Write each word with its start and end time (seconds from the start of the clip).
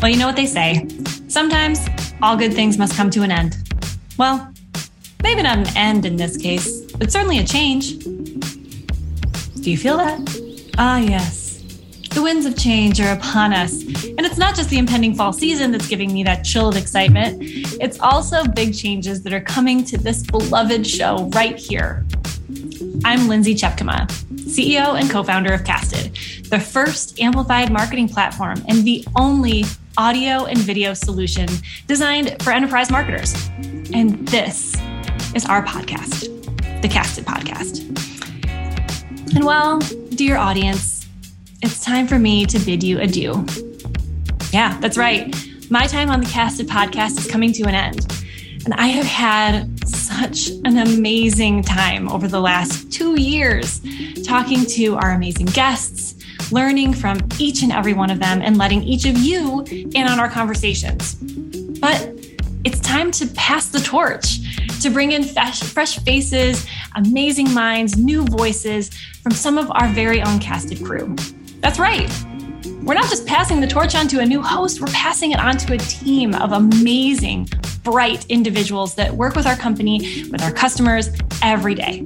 Well, 0.00 0.12
you 0.12 0.16
know 0.16 0.26
what 0.26 0.36
they 0.36 0.46
say. 0.46 0.86
Sometimes 1.26 1.88
all 2.22 2.36
good 2.36 2.54
things 2.54 2.78
must 2.78 2.94
come 2.94 3.10
to 3.10 3.22
an 3.22 3.32
end. 3.32 3.56
Well, 4.16 4.52
maybe 5.24 5.42
not 5.42 5.58
an 5.58 5.76
end 5.76 6.06
in 6.06 6.14
this 6.14 6.36
case, 6.36 6.82
but 6.92 7.10
certainly 7.10 7.38
a 7.38 7.44
change. 7.44 7.98
Do 7.98 9.70
you 9.70 9.76
feel 9.76 9.96
that? 9.96 10.20
Ah, 10.78 10.98
yes. 10.98 11.48
The 12.10 12.22
winds 12.22 12.46
of 12.46 12.56
change 12.56 13.00
are 13.00 13.12
upon 13.12 13.52
us. 13.52 13.82
And 13.82 14.20
it's 14.20 14.38
not 14.38 14.54
just 14.54 14.70
the 14.70 14.78
impending 14.78 15.16
fall 15.16 15.32
season 15.32 15.72
that's 15.72 15.88
giving 15.88 16.12
me 16.12 16.22
that 16.22 16.44
chilled 16.44 16.76
excitement, 16.76 17.38
it's 17.80 17.98
also 17.98 18.44
big 18.44 18.74
changes 18.74 19.22
that 19.24 19.32
are 19.32 19.40
coming 19.40 19.84
to 19.84 19.98
this 19.98 20.22
beloved 20.22 20.86
show 20.86 21.28
right 21.34 21.56
here. 21.56 22.06
I'm 23.04 23.26
Lindsay 23.26 23.54
Tjepkema, 23.54 24.08
CEO 24.46 24.98
and 24.98 25.10
co 25.10 25.22
founder 25.22 25.52
of 25.52 25.64
Casted, 25.64 26.16
the 26.50 26.60
first 26.60 27.20
amplified 27.20 27.72
marketing 27.72 28.08
platform 28.08 28.62
and 28.68 28.84
the 28.84 29.06
only 29.16 29.64
audio 29.96 30.44
and 30.44 30.58
video 30.58 30.94
solution 30.94 31.48
designed 31.86 32.40
for 32.42 32.52
enterprise 32.52 32.90
marketers. 32.90 33.34
And 33.92 34.26
this 34.28 34.76
is 35.34 35.44
our 35.46 35.64
podcast, 35.64 36.82
the 36.82 36.88
Casted 36.88 37.24
Podcast. 37.24 37.84
And 39.34 39.44
well, 39.44 39.80
dear 40.14 40.36
audience, 40.36 41.06
it's 41.62 41.84
time 41.84 42.06
for 42.06 42.18
me 42.18 42.46
to 42.46 42.58
bid 42.60 42.82
you 42.82 43.00
adieu. 43.00 43.44
Yeah, 44.52 44.78
that's 44.80 44.96
right. 44.96 45.34
My 45.70 45.86
time 45.86 46.10
on 46.10 46.20
the 46.20 46.26
Casted 46.26 46.68
Podcast 46.68 47.18
is 47.18 47.26
coming 47.26 47.52
to 47.52 47.64
an 47.64 47.74
end. 47.74 48.06
And 48.64 48.74
I 48.74 48.86
have 48.86 49.06
had 49.06 49.86
such 50.18 50.48
an 50.64 50.78
amazing 50.78 51.62
time 51.62 52.08
over 52.08 52.26
the 52.26 52.40
last 52.40 52.90
two 52.90 53.20
years 53.20 53.80
talking 54.24 54.64
to 54.64 54.96
our 54.96 55.12
amazing 55.12 55.46
guests 55.46 56.16
learning 56.50 56.92
from 56.92 57.18
each 57.38 57.62
and 57.62 57.70
every 57.70 57.92
one 57.92 58.10
of 58.10 58.18
them 58.18 58.40
and 58.42 58.56
letting 58.56 58.82
each 58.82 59.04
of 59.04 59.16
you 59.18 59.62
in 59.68 60.08
on 60.08 60.18
our 60.18 60.28
conversations. 60.28 61.14
But 61.80 62.14
it's 62.64 62.80
time 62.80 63.12
to 63.12 63.26
pass 63.28 63.68
the 63.68 63.78
torch, 63.78 64.40
to 64.80 64.90
bring 64.90 65.12
in 65.12 65.22
fresh, 65.22 65.62
fresh 65.62 65.98
faces, 66.00 66.66
amazing 66.96 67.52
minds, 67.54 67.96
new 67.96 68.24
voices 68.24 68.90
from 69.22 69.32
some 69.32 69.56
of 69.56 69.70
our 69.70 69.88
very 69.88 70.20
own 70.20 70.40
casted 70.40 70.84
crew. 70.84 71.14
That's 71.60 71.78
right. 71.78 72.10
We're 72.82 72.94
not 72.94 73.08
just 73.08 73.26
passing 73.26 73.60
the 73.60 73.66
torch 73.66 73.94
on 73.94 74.08
to 74.08 74.20
a 74.20 74.26
new 74.26 74.42
host, 74.42 74.80
we're 74.80 74.88
passing 74.88 75.32
it 75.32 75.38
on 75.38 75.58
to 75.58 75.74
a 75.74 75.78
team 75.78 76.34
of 76.34 76.52
amazing, 76.52 77.48
bright 77.90 78.26
individuals 78.28 78.94
that 78.96 79.14
work 79.14 79.34
with 79.34 79.46
our 79.46 79.56
company, 79.56 80.24
with 80.30 80.42
our 80.42 80.52
customers 80.52 81.08
every 81.42 81.74
day. 81.74 82.02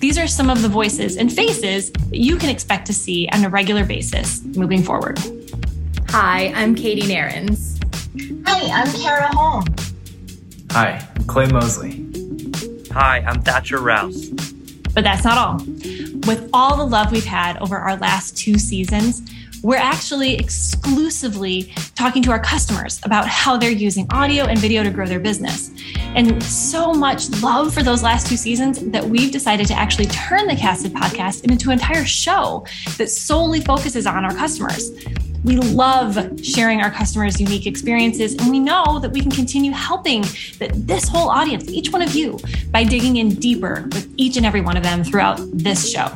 These 0.00 0.16
are 0.16 0.26
some 0.26 0.48
of 0.48 0.62
the 0.62 0.70
voices 0.70 1.18
and 1.18 1.30
faces 1.30 1.90
that 1.92 2.16
you 2.16 2.38
can 2.38 2.48
expect 2.48 2.86
to 2.86 2.94
see 2.94 3.28
on 3.34 3.44
a 3.44 3.50
regular 3.50 3.84
basis 3.84 4.42
moving 4.56 4.82
forward. 4.82 5.18
Hi, 6.08 6.50
I'm 6.56 6.74
Katie 6.74 7.02
Nehrenz. 7.02 7.76
Hi, 8.46 8.70
I'm 8.72 8.90
Cara 8.98 9.28
Holm. 9.36 9.64
Hi, 10.70 11.06
I'm 11.14 11.24
Clay 11.24 11.46
Mosely. 11.48 12.06
Hi, 12.92 13.18
I'm 13.18 13.42
Thatcher 13.42 13.82
Rouse. 13.82 14.30
But 14.94 15.04
that's 15.04 15.24
not 15.24 15.36
all. 15.36 15.58
With 16.26 16.48
all 16.54 16.78
the 16.78 16.86
love 16.86 17.12
we've 17.12 17.22
had 17.22 17.58
over 17.58 17.76
our 17.76 17.98
last 17.98 18.34
two 18.34 18.58
seasons, 18.58 19.20
we're 19.62 19.76
actually 19.76 20.34
exclusively 20.34 21.72
talking 21.94 22.22
to 22.22 22.30
our 22.30 22.38
customers 22.38 23.00
about 23.04 23.26
how 23.26 23.56
they're 23.56 23.70
using 23.70 24.06
audio 24.10 24.44
and 24.44 24.58
video 24.58 24.82
to 24.82 24.90
grow 24.90 25.06
their 25.06 25.20
business. 25.20 25.70
And 26.14 26.42
so 26.42 26.92
much 26.92 27.30
love 27.42 27.74
for 27.74 27.82
those 27.82 28.02
last 28.02 28.26
two 28.26 28.36
seasons 28.36 28.80
that 28.80 29.04
we've 29.04 29.30
decided 29.30 29.66
to 29.68 29.74
actually 29.74 30.06
turn 30.06 30.46
the 30.46 30.56
Casted 30.56 30.92
podcast 30.92 31.44
into 31.44 31.70
an 31.70 31.74
entire 31.74 32.04
show 32.04 32.66
that 32.96 33.08
solely 33.08 33.60
focuses 33.60 34.06
on 34.06 34.24
our 34.24 34.34
customers. 34.34 34.90
We 35.44 35.56
love 35.56 36.18
sharing 36.42 36.80
our 36.80 36.90
customers' 36.90 37.40
unique 37.40 37.66
experiences, 37.66 38.34
and 38.34 38.50
we 38.50 38.58
know 38.58 38.98
that 38.98 39.12
we 39.12 39.20
can 39.20 39.30
continue 39.30 39.70
helping 39.70 40.22
that 40.58 40.70
this 40.74 41.08
whole 41.08 41.28
audience, 41.28 41.68
each 41.68 41.92
one 41.92 42.02
of 42.02 42.14
you, 42.14 42.38
by 42.70 42.82
digging 42.82 43.16
in 43.16 43.30
deeper 43.36 43.88
with 43.92 44.12
each 44.16 44.36
and 44.36 44.44
every 44.44 44.60
one 44.60 44.76
of 44.76 44.82
them 44.82 45.04
throughout 45.04 45.38
this 45.52 45.90
show. 45.90 46.10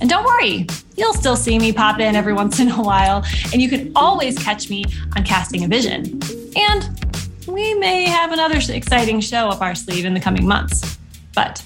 And 0.00 0.10
don't 0.10 0.24
worry, 0.24 0.66
you'll 0.96 1.14
still 1.14 1.36
see 1.36 1.58
me 1.58 1.72
pop 1.72 2.00
in 2.00 2.14
every 2.14 2.32
once 2.32 2.60
in 2.60 2.70
a 2.70 2.82
while, 2.82 3.24
and 3.52 3.62
you 3.62 3.68
can 3.68 3.92
always 3.96 4.38
catch 4.38 4.68
me 4.68 4.84
on 5.16 5.24
Casting 5.24 5.64
a 5.64 5.68
Vision. 5.68 6.20
And 6.56 7.06
we 7.46 7.74
may 7.74 8.04
have 8.04 8.32
another 8.32 8.58
exciting 8.68 9.20
show 9.20 9.48
up 9.48 9.60
our 9.60 9.74
sleeve 9.74 10.04
in 10.04 10.14
the 10.14 10.20
coming 10.20 10.46
months. 10.46 10.98
But 11.34 11.64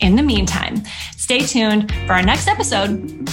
in 0.00 0.14
the 0.14 0.22
meantime, 0.22 0.82
stay 1.16 1.40
tuned 1.40 1.92
for 2.06 2.12
our 2.12 2.22
next 2.22 2.48
episode. 2.48 2.90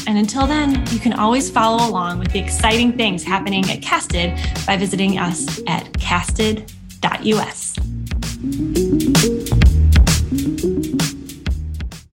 And 0.08 0.18
until 0.18 0.48
then, 0.48 0.86
you 0.92 1.00
can 1.00 1.14
always 1.14 1.50
follow 1.50 1.88
along 1.88 2.20
with 2.20 2.32
the 2.32 2.40
exciting 2.40 2.94
things 2.94 3.24
happening 3.24 3.70
at 3.70 3.82
Casted 3.82 4.38
by 4.66 4.78
visiting 4.78 5.20
us 5.20 5.62
at 5.68 5.94
casted.us. 6.00 7.76